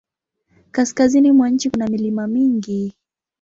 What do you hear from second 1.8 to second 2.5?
milima